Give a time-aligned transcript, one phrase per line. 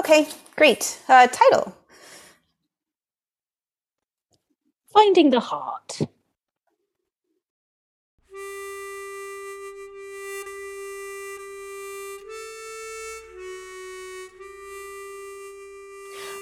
[0.00, 0.26] Okay,
[0.56, 0.98] great.
[1.10, 1.76] Uh, title.
[4.94, 6.00] Finding the heart.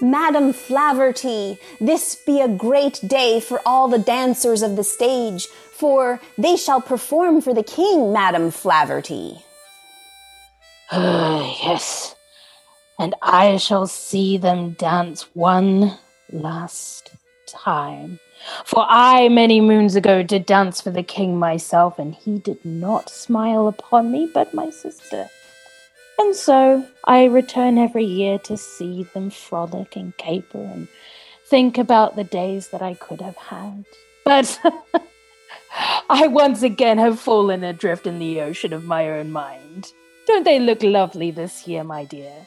[0.00, 6.20] Madam Flaverty, this be a great day for all the dancers of the stage, for
[6.38, 9.42] they shall perform for the king, Madam Flaverty.
[10.92, 12.14] Ah, yes,
[12.98, 15.98] and I shall see them dance one
[16.32, 17.12] last
[17.46, 18.18] time.
[18.64, 23.10] For I, many moons ago, did dance for the king myself, and he did not
[23.10, 25.28] smile upon me, but my sister.
[26.18, 30.88] And so I return every year to see them frolic and caper and
[31.46, 33.84] think about the days that I could have had.
[34.24, 34.58] But
[36.10, 39.92] I once again have fallen adrift in the ocean of my own mind.
[40.26, 42.46] Don't they look lovely this year, my dear?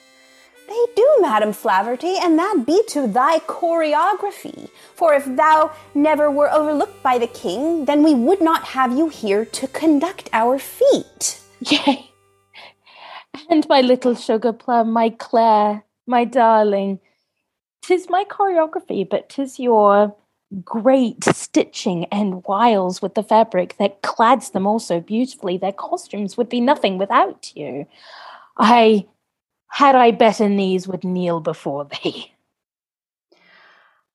[0.71, 4.69] They do, Madam Flaverty, and that be to thy choreography.
[4.95, 9.09] For if thou never were overlooked by the king, then we would not have you
[9.09, 11.42] here to conduct our feet.
[11.59, 12.11] Yay!
[13.49, 17.02] And my little sugar plum, my Claire, my darling.
[17.81, 20.16] Tis my choreography, but tis your
[20.64, 25.58] great stitching and wiles with the fabric that clads them all so beautifully.
[25.58, 27.88] Their costumes would be nothing without you.
[28.58, 29.08] I
[29.72, 32.33] had I better knees would kneel before thee.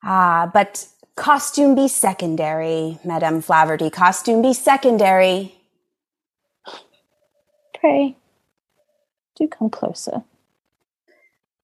[0.09, 3.93] Ah, but costume be secondary, Madame Flaverty.
[3.93, 5.55] Costume be secondary.
[7.81, 8.17] Pray,
[9.37, 10.23] do come closer.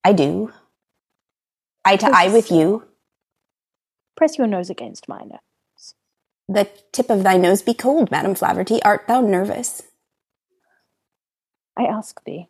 [0.04, 0.52] I do.
[1.84, 2.84] Eye to eye with you.
[4.16, 5.94] Press your nose against my nose.
[6.48, 8.80] The tip of thy nose be cold, Madame Flaverty.
[8.84, 9.82] Art thou nervous?
[11.78, 12.48] I ask thee.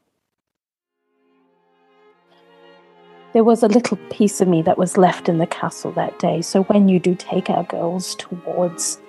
[3.33, 6.43] There was a little piece of me that was left in the castle that day,
[6.43, 9.01] so when you do take our girls towards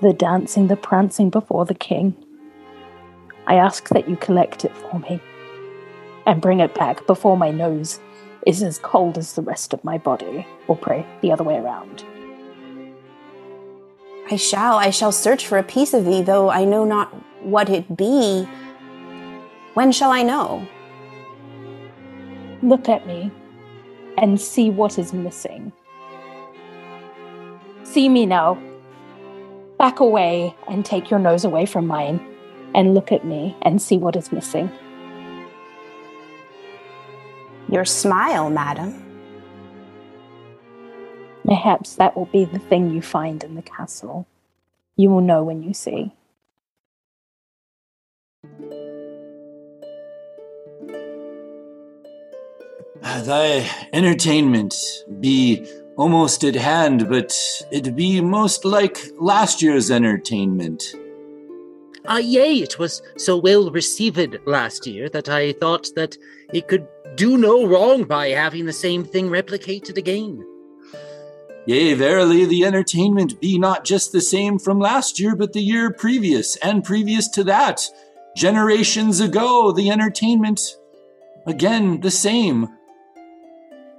[0.00, 2.16] the dancing, the prancing before the king,
[3.46, 5.20] I ask that you collect it for me
[6.26, 8.00] and bring it back before my nose
[8.46, 12.02] is as cold as the rest of my body, or pray the other way around.
[14.30, 17.12] I shall, I shall search for a piece of thee, though I know not
[17.42, 18.48] what it be.
[19.74, 20.66] When shall I know?
[22.62, 23.30] Look at me
[24.18, 25.72] and see what is missing.
[27.84, 28.62] See me now.
[29.78, 32.20] Back away and take your nose away from mine
[32.74, 34.70] and look at me and see what is missing.
[37.70, 39.06] Your smile, madam.
[41.46, 44.26] Perhaps that will be the thing you find in the castle.
[44.96, 46.12] You will know when you see.
[53.26, 54.74] Thy entertainment
[55.20, 55.66] be
[55.96, 57.36] almost at hand, but
[57.70, 60.94] it be most like last year's entertainment.
[62.06, 66.16] Ah, yea, it was so well received last year that I thought that
[66.52, 66.86] it could
[67.16, 70.44] do no wrong by having the same thing replicated again.
[71.66, 75.92] Yea, verily, the entertainment be not just the same from last year, but the year
[75.92, 77.86] previous, and previous to that.
[78.34, 80.76] Generations ago, the entertainment,
[81.46, 82.68] again, the same.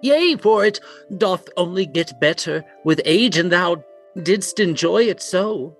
[0.01, 0.79] Yea, for it
[1.17, 3.83] doth only get better with age, and thou
[4.21, 5.77] didst enjoy it so.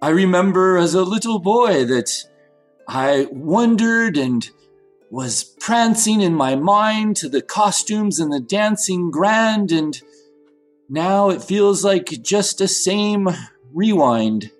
[0.00, 2.24] I remember as a little boy that
[2.86, 4.48] I wondered and
[5.10, 10.00] was prancing in my mind to the costumes and the dancing grand, and
[10.88, 13.28] now it feels like just a same
[13.72, 14.50] rewind.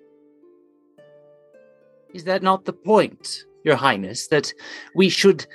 [2.13, 4.53] Is that not the point, Your Highness, that
[4.95, 5.45] we should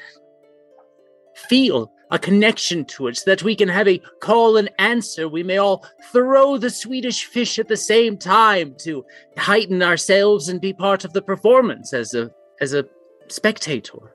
[1.48, 5.28] feel a connection to it so that we can have a call and answer.
[5.28, 9.04] We may all throw the Swedish fish at the same time to
[9.36, 12.30] heighten ourselves and be part of the performance as a
[12.60, 12.84] as a
[13.28, 14.14] spectator.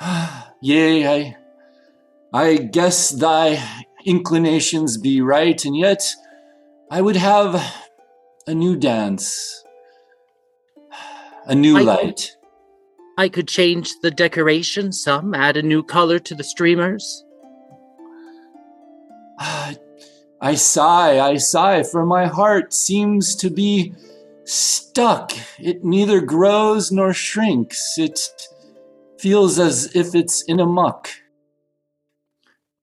[0.60, 1.36] Yea, I
[2.32, 3.62] I guess thy
[4.04, 6.02] inclinations be right, and yet
[6.90, 7.74] I would have
[8.46, 9.64] a new dance.
[11.48, 12.36] A new I- light.
[13.16, 17.24] I could change the decoration some, add a new color to the streamers.
[20.40, 23.94] I sigh, I sigh, for my heart seems to be
[24.44, 25.32] stuck.
[25.58, 27.94] It neither grows nor shrinks.
[27.96, 28.20] It
[29.18, 31.08] feels as if it's in a muck.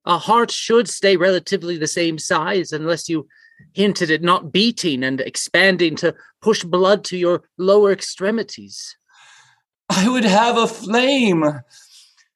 [0.06, 3.28] A heart should stay relatively the same size unless you
[3.74, 8.98] hinted at not beating and expanding to push blood to your lower extremities.
[9.96, 11.44] I would have a flame.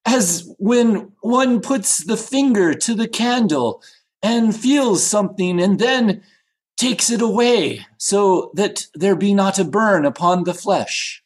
[0.07, 3.83] as when one puts the finger to the candle
[4.23, 6.23] and feels something and then
[6.77, 11.21] takes it away so that there be not a burn upon the flesh.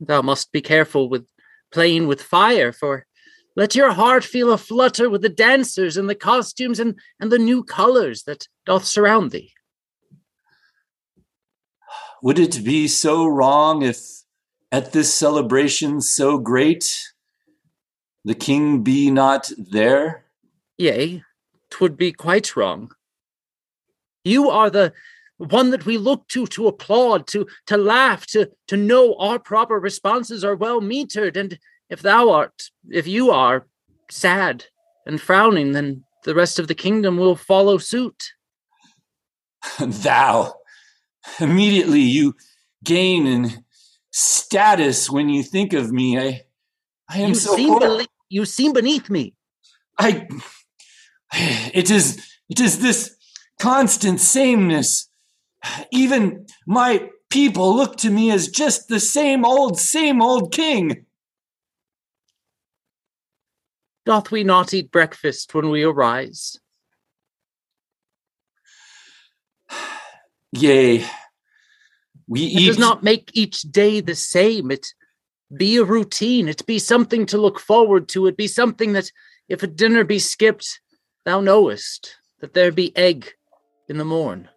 [0.00, 1.26] Thou must be careful with
[1.72, 3.06] playing with fire, for
[3.54, 7.38] let your heart feel a flutter with the dancers and the costumes and, and the
[7.38, 9.52] new colors that doth surround thee.
[12.22, 14.24] Would it be so wrong if
[14.72, 17.12] at this celebration so great
[18.24, 20.24] the king be not there?
[20.78, 21.22] Yea,
[21.70, 22.90] twould be quite wrong.
[24.24, 24.92] You are the
[25.38, 29.78] one that we look to to applaud, to to laugh, to to know our proper
[29.78, 31.36] responses are well metered.
[31.36, 31.58] And
[31.88, 33.66] if thou art, if you are
[34.10, 34.64] sad
[35.06, 38.32] and frowning, then the rest of the kingdom will follow suit.
[39.78, 40.54] thou
[41.38, 42.34] immediately you
[42.82, 43.64] gain in
[44.16, 46.18] status when you think of me.
[46.18, 46.42] I
[47.08, 49.34] I am you so seem you seem beneath me.
[49.98, 50.26] I
[51.32, 53.14] it is it is this
[53.60, 55.10] constant sameness.
[55.92, 61.04] Even my people look to me as just the same old, same old king.
[64.06, 66.58] Doth we not eat breakfast when we arise?
[70.52, 71.04] Yea,
[72.28, 74.70] we It does not make each day the same.
[74.70, 74.86] It
[75.56, 76.48] be a routine.
[76.48, 78.26] It be something to look forward to.
[78.26, 79.10] It be something that,
[79.48, 80.80] if a dinner be skipped,
[81.24, 83.32] thou knowest that there be egg
[83.88, 84.48] in the morn.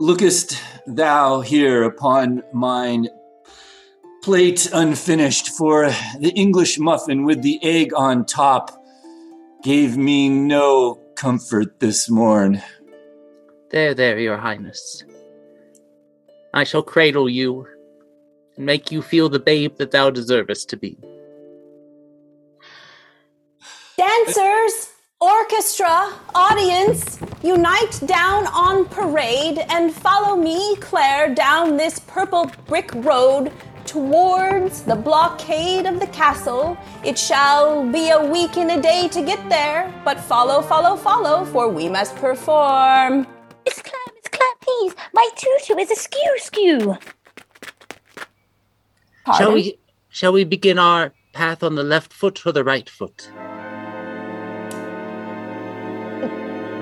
[0.00, 3.08] lookest thou here upon mine
[4.22, 5.90] plate unfinished, for
[6.20, 8.70] the English muffin with the egg on top
[9.62, 12.62] gave me no comfort this morn.
[13.70, 15.04] There, there, your highness.
[16.58, 17.68] I shall cradle you
[18.56, 20.98] and make you feel the babe that thou deservest to be.
[23.96, 24.90] Dancers,
[25.20, 33.52] orchestra, audience, unite down on parade and follow me, Claire, down this purple brick road
[33.84, 36.76] towards the blockade of the castle.
[37.04, 41.44] It shall be a week and a day to get there, but follow, follow, follow,
[41.44, 43.28] for we must perform.
[43.64, 43.97] Miss Claire, Miss Claire,
[44.68, 44.94] please.
[45.12, 46.38] My tutu is a skew.
[49.26, 49.54] Shall Pardon?
[49.54, 49.78] we
[50.08, 53.30] shall we begin our path on the left foot or the right foot?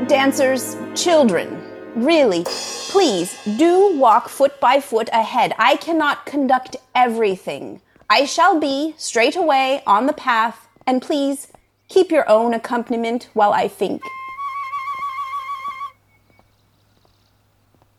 [0.08, 1.60] Dancers, children,
[1.96, 2.44] really,
[2.90, 5.52] please do walk foot by foot ahead.
[5.58, 7.80] I cannot conduct everything.
[8.08, 11.48] I shall be straight away on the path, and please
[11.88, 14.00] keep your own accompaniment while I think.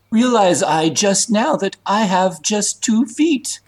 [0.09, 3.59] Realize I just now that I have just two feet.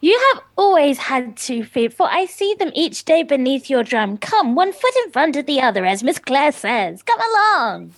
[0.00, 4.18] You have always had two feet, for I see them each day beneath your drum.
[4.18, 7.02] Come, one foot in front of the other, as Miss Claire says.
[7.02, 7.94] Come along.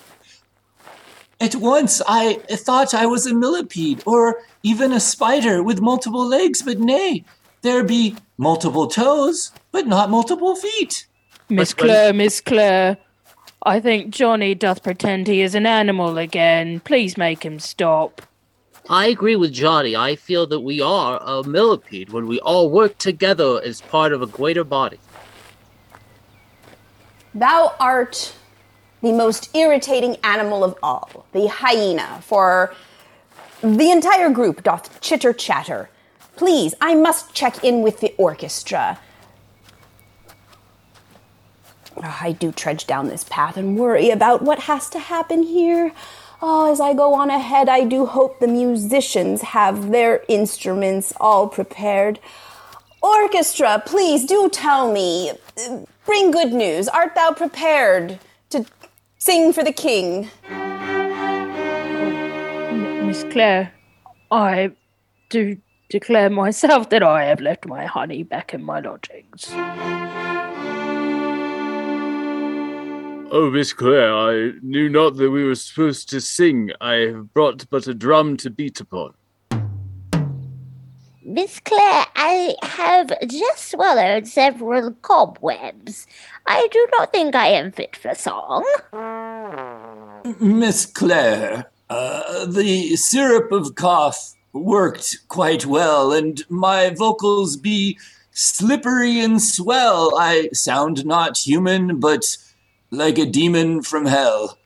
[1.41, 6.63] At once I thought I was a millipede, or even a spider with multiple legs,
[6.63, 7.25] but nay,
[7.63, 11.09] there be multiple toes, but not multiple feet.
[11.49, 12.99] Miss But when- Claire, Miss Claire,
[13.63, 16.81] I think Johnny doth pretend he is an animal again.
[16.81, 18.23] Please make him stop.
[18.89, 19.97] I agree with Johnny.
[19.97, 24.23] I feel that we are a millipede when we all work together as part of
[24.23, 25.01] a greater body.
[27.35, 28.33] Thou art
[29.03, 32.73] the most irritating animal of all, the hyena, for
[33.63, 35.91] the entire group doth chitter chatter.
[36.37, 38.99] Please, I must check in with the orchestra.
[42.03, 45.93] Ah, I do trudge down this path and worry about what has to happen here.
[46.43, 51.49] Oh, as I go on ahead, I do hope the musicians have their instruments all
[51.49, 52.21] prepared.
[53.03, 55.33] Orchestra, please do tell me.
[56.05, 56.89] Bring good news.
[56.89, 58.19] Art thou prepared
[58.51, 58.67] to
[59.19, 60.29] sing for the king?
[63.07, 63.73] Miss Claire,
[64.31, 64.73] I
[65.31, 65.57] do
[65.89, 69.51] declare myself that I have left my honey back in my lodgings.
[73.33, 76.71] Oh, Miss Claire, I knew not that we were supposed to sing.
[76.81, 79.15] I have brought but a drum to beat upon.
[81.25, 86.07] Miss Claire, I have just swallowed several cobwebs.
[86.47, 88.65] I do not think I am fit for song.
[90.39, 97.99] Miss Claire, uh, the syrup of cough worked quite well, and my vocals be
[98.31, 100.17] slippery and swell.
[100.17, 102.37] I sound not human, but
[102.97, 104.59] like a demon from hell.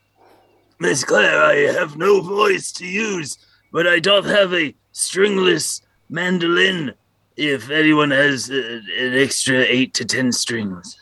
[0.79, 3.37] Miss Claire, I have no voice to use,
[3.71, 6.93] but I doth have a stringless mandolin
[7.37, 10.97] if anyone has uh, an extra eight to ten strings.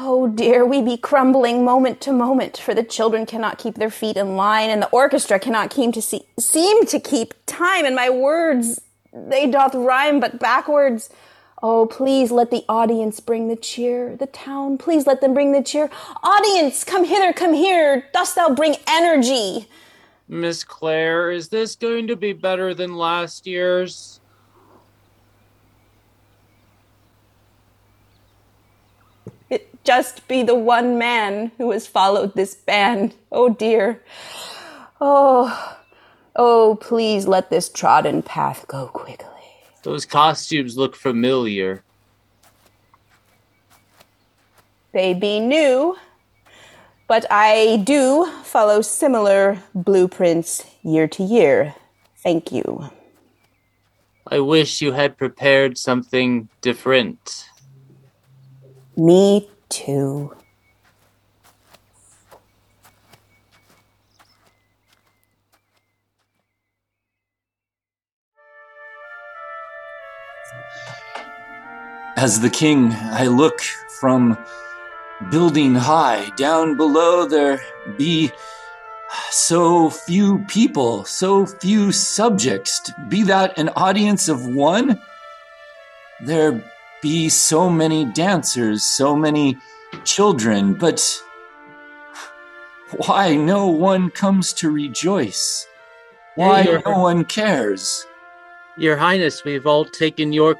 [0.00, 4.16] Oh dear, we be crumbling moment to moment, for the children cannot keep their feet
[4.16, 8.08] in line, and the orchestra cannot keep to see- seem to keep time, and my
[8.08, 8.80] words,
[9.12, 11.10] they doth rhyme but backwards.
[11.60, 14.16] Oh, please let the audience bring the cheer.
[14.16, 15.90] The town, please let them bring the cheer.
[16.22, 18.06] Audience, come hither, come here.
[18.14, 19.66] Dost thou bring energy?
[20.28, 24.20] Miss Claire, is this going to be better than last year's?
[29.50, 33.14] It just be the one man who has followed this band.
[33.32, 34.02] Oh dear.
[35.00, 35.78] Oh,
[36.36, 39.37] oh, please let this trodden path go quickly.
[39.82, 41.82] Those costumes look familiar.
[44.92, 45.96] They be new,
[47.06, 51.74] but I do follow similar blueprints year to year.
[52.22, 52.90] Thank you.
[54.26, 57.48] I wish you had prepared something different.
[58.96, 60.37] Me too.
[72.16, 73.60] As the king, I look
[74.00, 74.36] from
[75.30, 76.30] building high.
[76.36, 77.60] Down below, there
[77.96, 78.32] be
[79.30, 82.90] so few people, so few subjects.
[83.08, 85.00] Be that an audience of one,
[86.20, 86.62] there
[87.02, 89.56] be so many dancers, so many
[90.04, 91.22] children, but
[93.06, 95.66] why no one comes to rejoice?
[96.34, 98.06] Why no one cares?
[98.78, 100.56] Your Highness, we've all taken your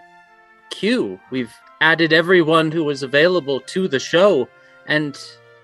[0.71, 1.21] cue.
[1.31, 4.49] We've added everyone who was available to the show.
[4.87, 5.17] And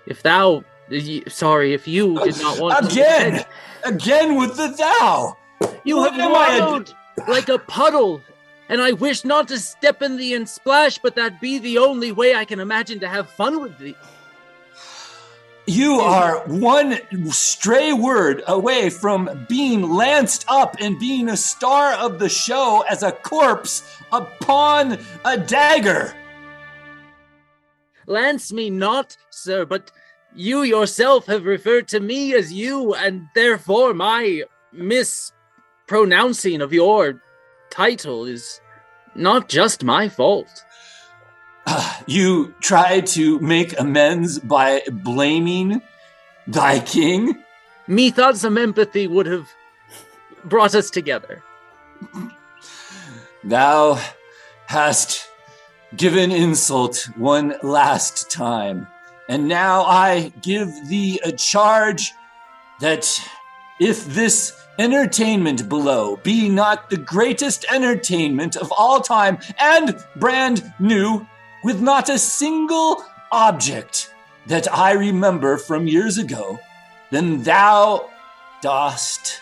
[0.07, 0.65] if thou,
[1.29, 3.33] sorry, if you did not want Again!
[3.39, 3.47] to.
[3.89, 5.37] Again with the thou!
[5.85, 6.93] You What have am I a- wallowed
[7.29, 8.21] like a puddle.
[8.69, 12.13] And I wish not to step in thee and splash, but that be the only
[12.13, 13.95] way I can imagine to have fun with thee.
[15.67, 16.99] You are one
[17.31, 23.03] stray word away from being lanced up and being a star of the show as
[23.03, 26.15] a corpse upon a dagger.
[28.07, 29.91] Lance me not, sir, but
[30.35, 37.23] you yourself have referred to me as you, and therefore my mispronouncing of your
[37.71, 38.61] title is
[39.15, 40.65] not just my fault.
[42.07, 45.81] You try to make amends by blaming
[46.47, 47.43] thy king?
[47.87, 49.49] Methought some empathy would have
[50.45, 51.43] brought us together.
[53.43, 53.99] Thou
[54.67, 55.29] hast
[55.97, 58.87] given insult one last time,
[59.29, 62.13] and now I give thee a charge
[62.81, 63.09] that
[63.81, 71.27] if this entertainment below be not the greatest entertainment of all time and brand new,
[71.65, 73.03] with not a single
[73.33, 74.15] object
[74.47, 76.61] that I remember from years ago,
[77.11, 78.11] then thou
[78.61, 79.41] dost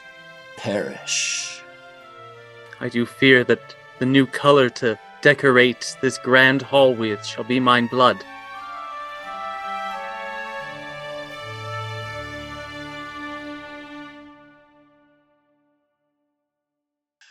[0.56, 1.60] perish.
[2.80, 7.58] I do fear that the new color to decorate this grand hall with shall be
[7.58, 8.24] mine blood.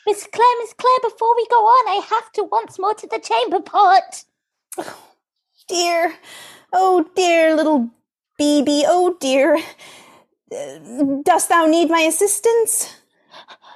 [0.06, 3.20] Miss Claire, Miss Claire, before we go on, I have to once more to the
[3.20, 4.26] chamber pot.
[4.78, 4.98] Oh,
[5.68, 6.16] dear,
[6.74, 7.90] oh dear little
[8.40, 9.58] BB, oh dear.
[10.52, 12.96] Uh, Dost thou need my assistance?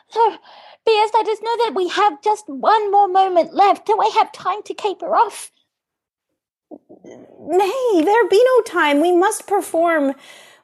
[0.09, 0.37] Sir,
[0.85, 1.09] B.S.
[1.13, 3.85] let us know that we have just one more moment left.
[3.85, 5.51] Do I have time to caper off?
[6.69, 9.01] Nay, there be no time.
[9.01, 10.13] We must perform.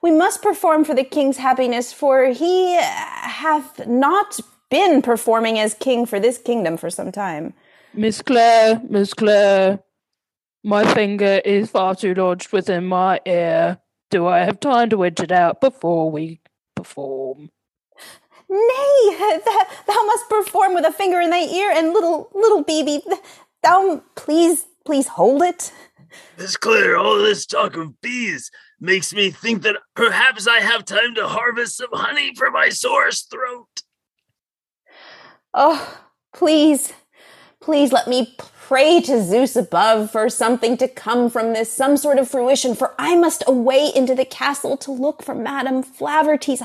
[0.02, 6.06] We must perform for the king's happiness, for he hath not been performing as king
[6.06, 7.54] for this kingdom for some time.
[7.94, 9.80] Miss Claire, Miss Claire,
[10.64, 13.80] my finger is far too lodged within my ear.
[14.10, 16.42] Do I have time to edge it out before we
[16.76, 17.50] perform?
[18.50, 23.04] Nay, th- thou must perform with a finger in thy ear, and little little BB,
[23.04, 23.20] th-
[23.64, 25.72] thou please please hold it.
[26.38, 31.16] Miss Claire all this talk of bees makes me think that perhaps I have time
[31.16, 33.84] to harvest some honey for my sore throat.
[35.54, 36.00] Oh,
[36.34, 36.94] please,
[37.62, 42.20] please let me pray to Zeus above for something to come from this, some sort
[42.20, 46.64] of fruition, for I must away into the castle to look for Madame Flaverty's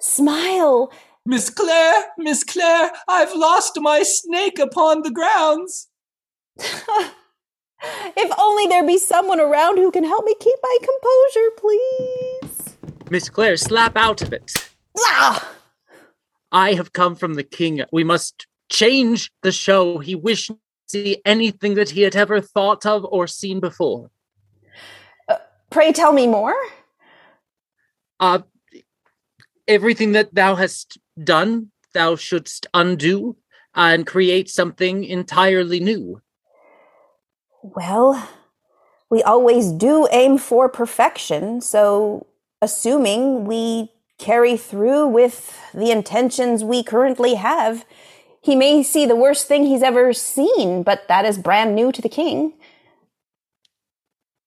[0.00, 0.92] smile.
[1.24, 5.88] Miss Claire, Miss Claire, I've lost my snake upon the grounds.
[8.16, 12.76] If only there be someone around who can help me keep my composure, please.
[13.10, 14.70] Miss Claire, slap out of it.
[14.98, 15.52] Ah!
[16.50, 17.82] I have come from the king.
[17.92, 19.98] We must change the show.
[19.98, 20.58] He wished to
[20.88, 24.10] see anything that he had ever thought of or seen before.
[25.70, 26.54] Pray tell me more.
[28.20, 28.40] Uh,
[29.66, 33.36] everything that thou hast done, thou shouldst undo
[33.74, 36.22] and create something entirely new.
[37.62, 38.28] Well,
[39.10, 42.26] we always do aim for perfection, so
[42.62, 47.84] assuming we carry through with the intentions we currently have,
[48.46, 52.00] he may see the worst thing he's ever seen, but that is brand new to
[52.00, 52.52] the king.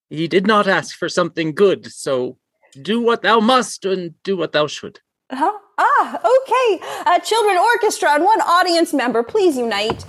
[0.10, 2.38] He did not ask for something good, so
[2.82, 5.02] do what thou must and do what thou should.
[5.30, 5.52] Huh?
[5.78, 6.80] Ah, okay.
[7.06, 10.06] Uh, children orchestra and one audience member, please unite.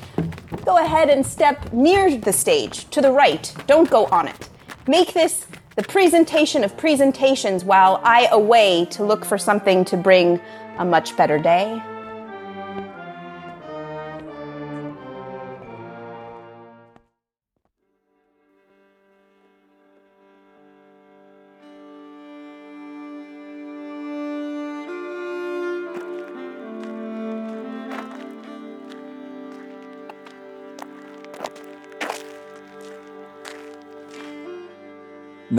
[0.65, 3.53] Go ahead and step near the stage, to the right.
[3.67, 4.49] Don't go on it.
[4.87, 10.41] Make this the presentation of presentations while I away to look for something to bring
[10.79, 11.83] a much better day.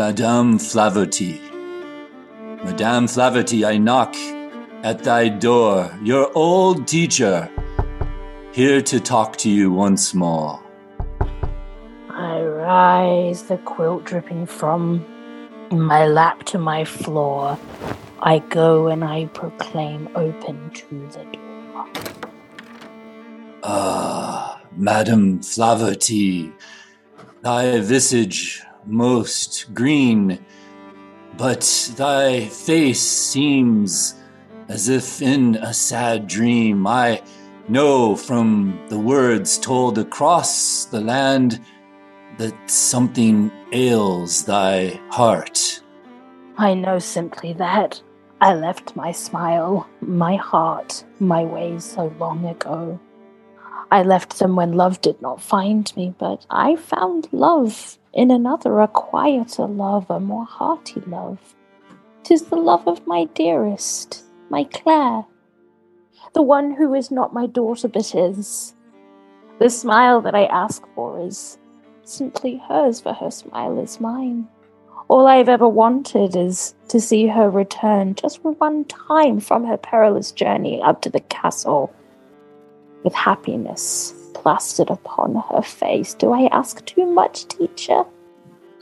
[0.02, 1.40] Madame Flaverty.
[2.66, 4.16] Madame Flaverty, I knock
[4.82, 7.48] at thy door, your old teacher,
[8.52, 10.60] here to talk to you once more.
[12.10, 15.06] I rise, the quilt dripping from
[15.70, 17.60] my lap to my floor.
[18.22, 21.86] I go and I proclaim open to the door.
[23.62, 26.52] Ah, Madame Flaverty,
[27.44, 30.44] thy visage most green,
[31.38, 34.16] but thy face seems
[34.68, 36.88] as if in a sad dream.
[36.88, 37.22] I
[37.68, 41.60] know from the words told across the land
[42.38, 45.82] that something ails thy heart.
[46.58, 48.02] I know simply that
[48.40, 53.00] I left my smile, my heart, my ways so long ago.
[53.92, 58.80] I left them when love did not find me, but I found love in another,
[58.80, 61.56] a quieter love, a more hearty love.
[62.24, 65.26] Tis the love of my dearest, my Claire,
[66.34, 68.76] the one who is not my daughter but is.
[69.60, 71.58] The smile that I ask for is
[72.04, 74.48] simply hers, for her smile is mine.
[75.10, 80.32] All I've ever wanted is to see her return just one time from her perilous
[80.32, 81.94] journey up to the castle
[83.04, 86.14] with happiness plastered upon her face.
[86.14, 88.04] Do I ask too much, teacher?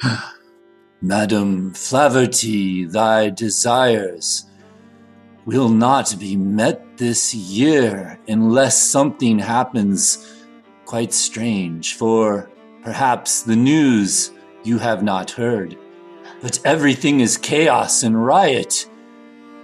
[1.02, 4.46] Madam Flaverty, thy desires
[5.46, 10.44] will not be met this year unless something happens
[10.86, 12.50] quite strange, for
[12.84, 14.32] perhaps the news
[14.64, 15.78] you have not heard.
[16.42, 18.90] But everything is chaos and riot.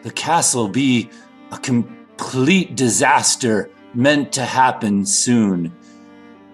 [0.03, 1.09] The castle be
[1.51, 5.71] a complete disaster meant to happen soon.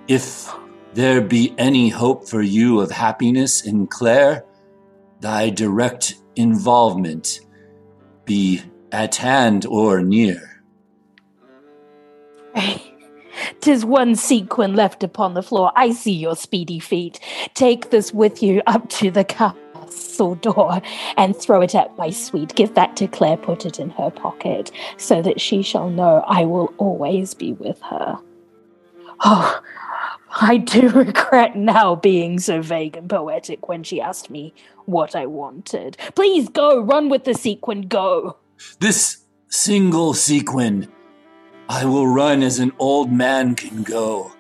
[0.08, 0.54] If
[0.93, 4.45] there be any hope for you of happiness in Claire,
[5.19, 7.39] thy direct involvement
[8.25, 10.62] be at hand or near.
[13.62, 15.71] Tis one sequin left upon the floor.
[15.75, 17.19] I see your speedy feet.
[17.54, 19.23] Take this with you up to the
[20.21, 20.81] castle door
[21.17, 22.55] and throw it at my sweet.
[22.55, 26.45] Give that to Claire, put it in her pocket, so that she shall know I
[26.45, 28.19] will always be with her.
[29.23, 29.62] Oh,
[30.39, 34.53] I do regret now being so vague and poetic when she asked me
[34.86, 35.97] what I wanted.
[36.15, 38.38] Please go, run with the sequin, go.
[38.79, 40.88] This single sequin,
[41.67, 44.31] I will run as an old man can go,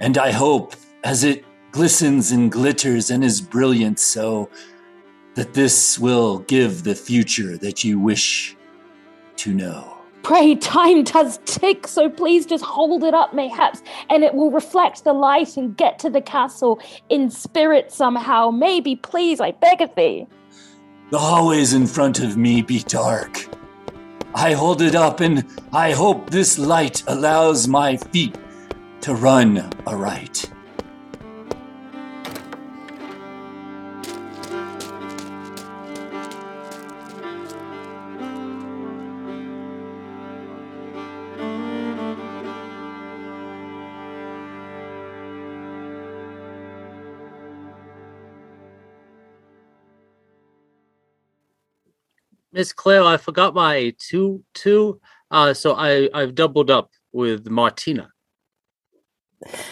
[0.00, 4.48] and I hope, as it glistens and glitters and is brilliant so,
[5.34, 8.56] that this will give the future that you wish
[9.36, 9.90] to know.
[10.22, 15.04] Pray, time does tick, so please just hold it up, mayhaps, and it will reflect
[15.04, 18.50] the light and get to the castle in spirit somehow.
[18.50, 20.26] Maybe, please, I beg of thee.
[21.10, 23.46] The hallways in front of me be dark.
[24.34, 25.44] I hold it up, and
[25.74, 28.34] I hope this light allows my feet
[29.02, 30.50] to run aright.
[52.54, 55.00] Miss Claire, I forgot my two two.
[55.28, 58.10] Uh, so I I've doubled up with Martina.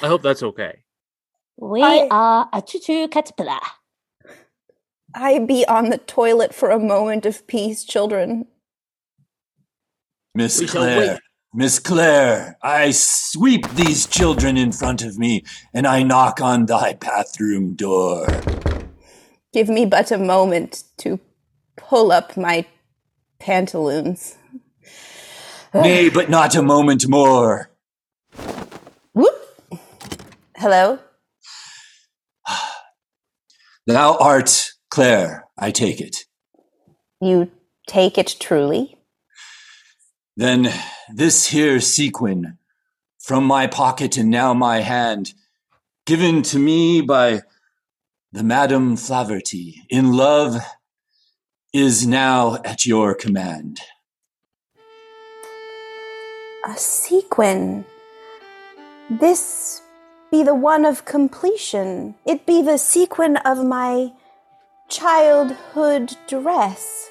[0.03, 0.83] I hope that's okay.
[1.57, 3.61] We I- are a tutu caterpillar.
[5.15, 8.47] I be on the toilet for a moment of peace, children.
[10.35, 11.21] Miss We Claire.
[11.55, 16.95] Miss Claire, I sweep these children in front of me, and I knock on thy
[16.95, 18.27] bathroom door.
[19.53, 21.21] Give me but a moment to
[21.77, 22.67] pull up my
[23.39, 24.37] pantaloons.
[25.75, 27.71] Nay, but not a moment more.
[29.15, 29.81] Whoop!
[30.57, 30.99] Hello?
[33.87, 36.27] Thou art Claire, I take it.
[37.21, 37.51] You
[37.87, 38.97] take it truly?
[40.37, 40.73] Then
[41.13, 42.59] this here sequin,
[43.19, 45.35] from my pocket and now my hand,
[46.07, 47.43] given to me by
[48.31, 50.57] the Madam Flaverty in love,
[51.73, 53.81] is now at your command.
[56.67, 57.87] A sequin.
[59.09, 59.81] This
[60.31, 62.15] be the one of completion.
[62.27, 64.13] It be the sequin of my
[64.91, 67.09] childhood dress.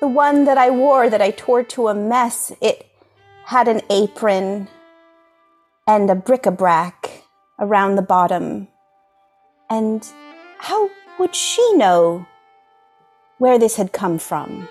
[0.00, 2.52] The one that I wore that I tore to a mess.
[2.60, 2.86] It
[3.44, 4.68] had an apron
[5.88, 7.24] and a bric-a-brac
[7.58, 8.68] around the bottom.
[9.68, 10.06] And
[10.58, 12.24] how would she know
[13.38, 14.68] where this had come from?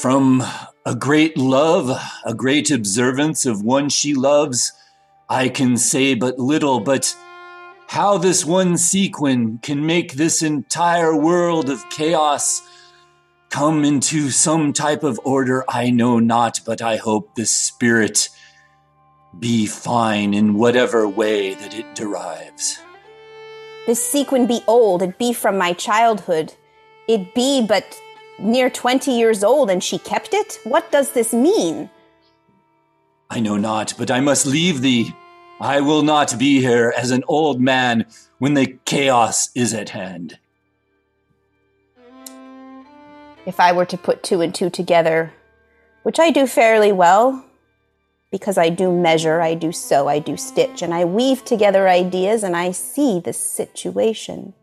[0.00, 0.44] From
[0.84, 1.90] a great love,
[2.24, 4.72] a great observance of one she loves,
[5.28, 7.14] I can say but little, but
[7.88, 12.62] how this one sequin can make this entire world of chaos
[13.50, 18.28] come into some type of order, I know not, but I hope the spirit
[19.38, 22.78] be fine in whatever way that it derives.
[23.88, 26.52] This sequin be old, it be from my childhood.
[27.08, 27.98] It be but
[28.38, 30.60] near twenty years old, and she kept it?
[30.64, 31.88] What does this mean?
[33.30, 35.16] I know not, but I must leave thee.
[35.58, 38.04] I will not be here as an old man
[38.36, 40.38] when the chaos is at hand.
[43.46, 45.32] If I were to put two and two together,
[46.02, 47.42] which I do fairly well,
[48.30, 52.42] because I do measure, I do sew, I do stitch, and I weave together ideas
[52.42, 54.54] and I see the situation.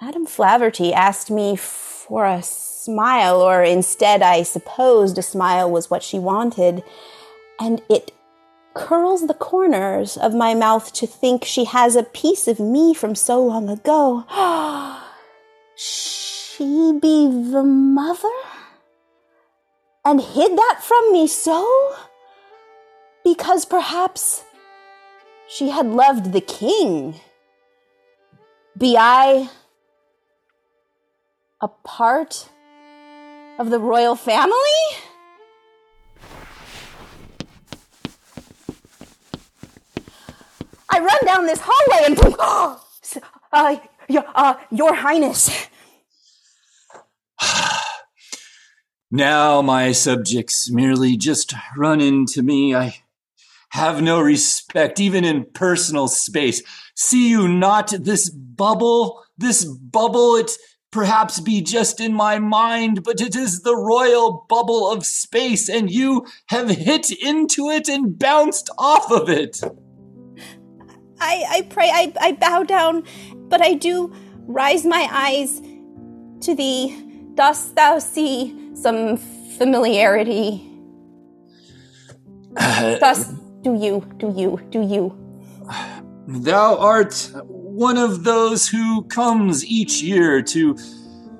[0.00, 6.02] Madame Flaverty asked me for a smile, or instead, I supposed a smile was what
[6.02, 6.84] she wanted,
[7.58, 8.12] and it
[8.74, 13.14] curls the corners of my mouth to think she has a piece of me from
[13.14, 14.24] so long ago.
[15.74, 18.28] she be the mother?
[20.04, 21.96] And hid that from me so?
[23.26, 24.44] Because perhaps
[25.48, 27.16] she had loved the king.
[28.78, 29.50] Be I
[31.60, 32.48] a part
[33.58, 34.78] of the royal family?
[40.88, 43.22] I run down this hallway and boom!
[43.52, 43.76] uh,
[44.08, 45.66] your, uh, your Highness.
[49.10, 52.74] Now my subjects merely just run into me.
[52.74, 53.02] I
[53.76, 56.62] have no respect, even in personal space.
[56.94, 59.22] See you not this bubble?
[59.36, 60.50] This bubble, it
[60.90, 65.90] perhaps be just in my mind, but it is the royal bubble of space, and
[65.90, 69.60] you have hit into it and bounced off of it.
[71.20, 74.10] I, I pray, I, I bow down, but I do
[74.46, 75.60] rise my eyes
[76.46, 76.96] to thee.
[77.34, 79.18] Dost thou see some
[79.58, 80.66] familiarity?
[82.54, 83.34] Thus,
[83.66, 85.12] do you, do you, do you?
[86.28, 90.78] Thou art one of those who comes each year to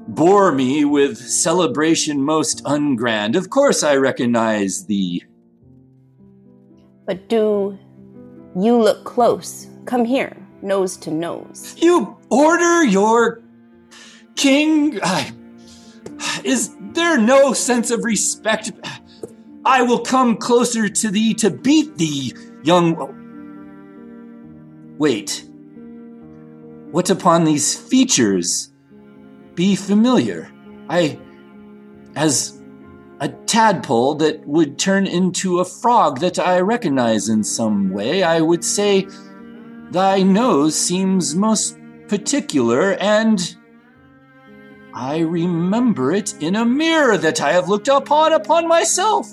[0.09, 3.37] bore me with celebration most ungrand.
[3.37, 5.23] Of course, I recognize thee.
[7.07, 7.79] But do
[8.61, 9.69] you look close?
[9.85, 11.77] Come here, nose to nose.
[11.79, 13.41] You order your
[14.35, 14.99] king?
[15.01, 15.31] I,
[16.43, 18.73] is there no sense of respect?
[19.67, 22.95] I will come closer to thee to beat thee, young.
[24.97, 25.45] Wait.
[26.93, 28.71] What upon these features
[29.57, 30.53] be familiar?
[30.89, 31.19] I.
[32.15, 32.63] as
[33.19, 38.41] a tadpole that would turn into a frog that I recognize in some way, I
[38.41, 39.09] would say
[39.91, 41.77] thy nose seems most
[42.07, 43.57] particular, and
[44.95, 49.27] I remember it in a mirror that I have looked upon upon myself.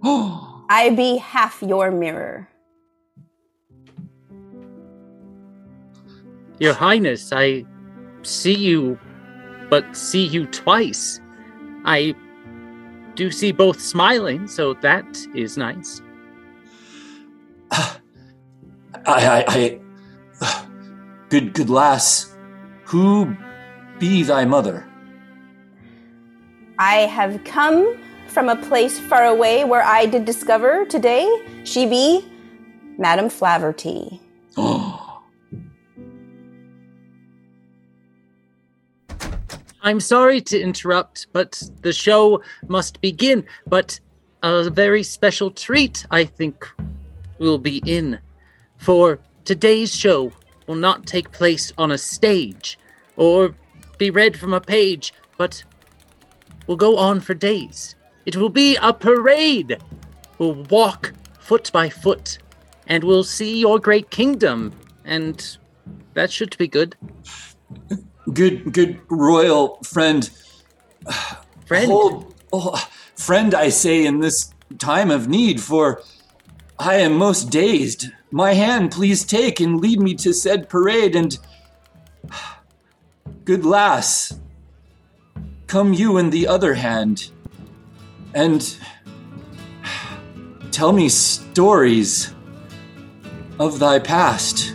[0.04, 2.48] I be half your mirror.
[6.58, 7.64] Your Highness, I
[8.22, 8.98] see you,
[9.68, 11.20] but see you twice.
[11.84, 12.14] I
[13.14, 16.02] do see both smiling, so that is nice.
[17.70, 17.98] I,
[19.06, 19.44] I,
[20.40, 20.66] I,
[21.28, 22.34] good, good lass,
[22.84, 23.36] who
[23.98, 24.86] be thy mother?
[26.78, 27.98] I have come
[28.30, 31.28] from a place far away where I did discover today
[31.64, 32.24] she be
[32.96, 34.20] Madame Flaverty.
[39.82, 43.44] I'm sorry to interrupt, but the show must begin.
[43.66, 43.98] But
[44.42, 46.68] a very special treat, I think,
[47.38, 48.18] will be in.
[48.76, 50.32] For today's show
[50.66, 52.78] will not take place on a stage
[53.16, 53.54] or
[53.98, 55.64] be read from a page, but
[56.66, 57.96] will go on for days.
[58.26, 59.78] It will be a parade.
[60.38, 62.38] We'll walk foot by foot,
[62.86, 64.72] and we'll see your great kingdom,
[65.04, 65.56] and
[66.14, 66.96] that should be good.
[68.32, 70.30] Good, good royal friend.
[71.66, 76.02] Friend, Hold, oh, friend, I say, in this time of need, for
[76.78, 78.06] I am most dazed.
[78.30, 81.38] My hand, please take and lead me to said parade, and
[83.44, 84.38] good lass,
[85.66, 87.30] come you in the other hand,
[88.34, 88.76] and
[90.70, 92.34] tell me stories
[93.58, 94.74] of thy past.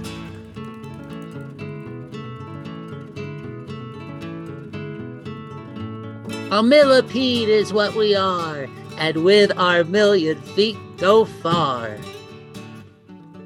[6.55, 8.65] a millipede is what we are,
[8.97, 11.97] and with our million feet go far.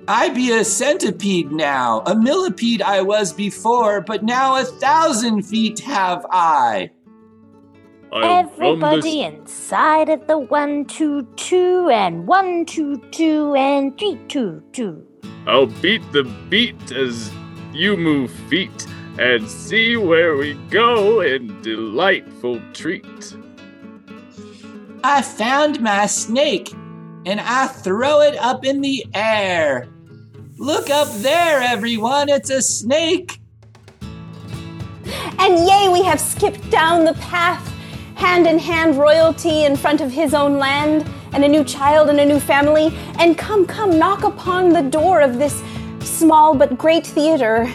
[0.07, 2.03] I be a centipede now.
[2.05, 6.91] A millipede I was before, but now a thousand feet have I.
[8.11, 15.05] Everybody inside of the one two two and one two two and three two two.
[15.45, 17.31] I'll beat the beat as
[17.71, 18.87] you move feet
[19.19, 23.35] and see where we go in delightful treat.
[25.03, 26.71] I found my snake,
[27.25, 29.87] and I throw it up in the air.
[30.57, 33.39] Look up there, everyone, it's a snake.
[35.37, 37.73] And yea, we have skipped down the path,
[38.19, 42.19] hand in hand, royalty in front of his own land, and a new child and
[42.19, 42.93] a new family.
[43.17, 45.63] And come, come, knock upon the door of this
[46.01, 47.71] small but great theater.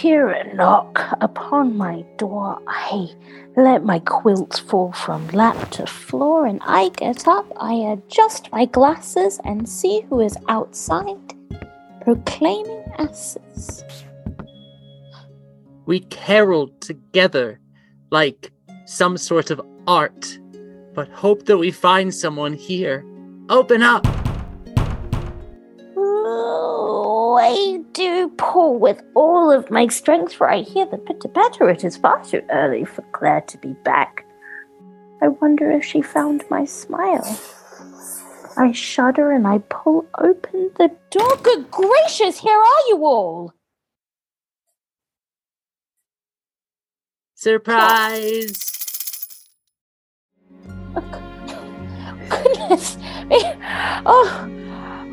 [0.00, 2.58] Hear a knock upon my door.
[2.66, 3.10] I
[3.54, 7.44] let my quilts fall from lap to floor and I get up.
[7.60, 11.34] I adjust my glasses and see who is outside
[12.00, 13.84] proclaiming asses.
[15.84, 17.60] We caroled together
[18.10, 18.52] like
[18.86, 20.38] some sort of art,
[20.94, 23.04] but hope that we find someone here.
[23.50, 24.29] Open up!
[27.38, 31.68] I do pull with all of my strength, for I hear the pitter patter.
[31.68, 34.24] It is far too early for Claire to be back.
[35.22, 37.38] I wonder if she found my smile.
[38.56, 41.36] I shudder and I pull open the door.
[41.42, 43.54] Good gracious, here are you all!
[47.34, 48.66] Surprise!
[50.96, 51.02] Oh,
[52.28, 52.98] Goodness!
[54.04, 54.59] Oh,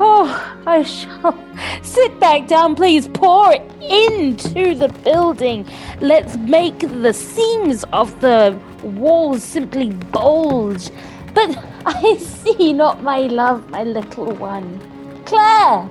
[0.00, 1.36] oh, I shall
[1.82, 3.08] sit back down, please.
[3.08, 5.66] Pour it into the building.
[6.00, 10.90] Let's make the seams of the walls simply bulge.
[11.34, 11.56] But
[11.86, 14.80] I see not my love, my little one.
[15.24, 15.88] Claire!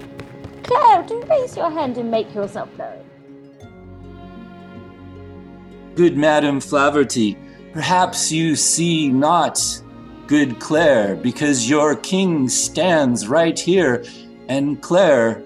[0.63, 3.03] Claire, do raise your hand and make yourself known.
[5.95, 7.37] Good Madam Flaverty,
[7.73, 9.59] perhaps you see not
[10.27, 14.03] good Claire, because your king stands right here,
[14.49, 15.41] and Claire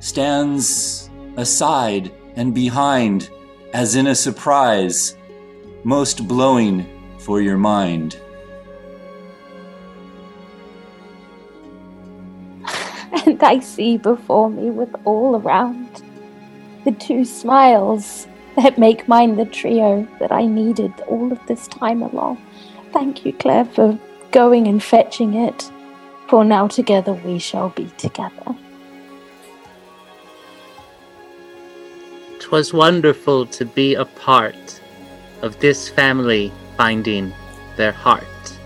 [0.00, 3.30] stands aside and behind,
[3.72, 5.16] as in a surprise,
[5.82, 6.86] most blowing
[7.18, 8.20] for your mind.
[13.26, 16.02] and I see before me with all around
[16.84, 22.02] the two smiles that make mine the trio that I needed all of this time
[22.02, 22.36] along.
[22.92, 23.98] Thank you, Claire, for
[24.32, 25.70] going and fetching it,
[26.28, 28.56] for now together we shall be together.
[32.38, 34.80] 'Twas wonderful to be a part
[35.42, 37.32] of this family finding
[37.76, 38.57] their heart.